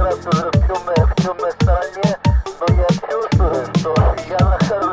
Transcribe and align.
Teraz 0.00 0.24
już 0.24 0.34
w 0.34 0.68
ciągle, 0.68 0.94
w 1.16 1.22
ciągle 1.24 1.52
staranie, 1.52 2.16
no 2.60 2.66
jak 2.76 3.12
już, 3.12 3.28
to 3.82 3.94
ja 4.30 4.38
na 4.48 4.58
serwis. 4.68 4.89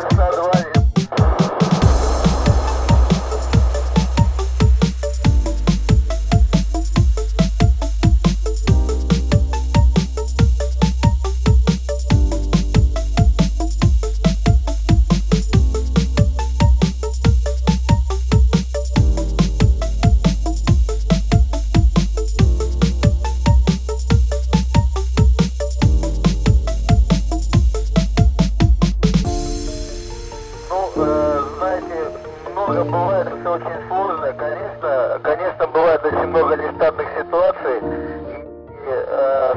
Много 32.67 32.83
бывает, 32.83 33.27
все 33.27 33.53
очень 33.53 33.87
сложно. 33.87 34.33
Конечно, 34.33 35.19
конечно, 35.23 35.67
бывает 35.67 36.05
очень 36.05 36.27
много 36.27 36.55
нештатных 36.57 37.07
ситуаций. 37.17 37.77
И, 37.77 38.89
э, 38.89 39.53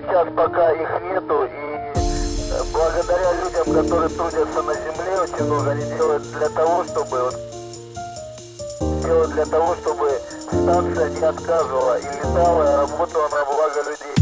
сейчас 0.00 0.28
пока 0.36 0.72
их 0.72 0.88
нету, 1.02 1.44
и 1.44 1.48
э, 1.48 2.62
благодаря 2.72 3.32
людям, 3.42 3.74
которые 3.74 4.08
трудятся 4.10 4.62
на 4.62 4.74
земле, 4.74 5.20
очень 5.22 5.44
много 5.44 5.70
они 5.70 5.84
делают 5.96 6.22
для 6.32 6.48
того, 6.50 6.84
чтобы 6.84 7.22
вот, 7.24 7.34
делают 9.02 9.32
для 9.32 9.46
того, 9.46 9.74
чтобы 9.76 10.10
станция 10.52 11.10
не 11.10 11.24
отказывала 11.24 11.98
и 11.98 12.04
летала, 12.04 12.62
и 12.62 12.76
работала 12.76 13.28
на 13.28 13.44
благо 13.44 13.90
людей. 13.90 14.15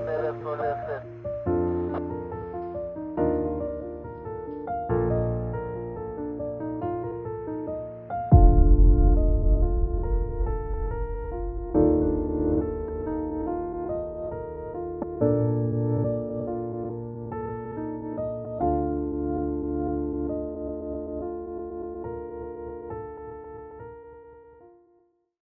teléfono 0.00 1.33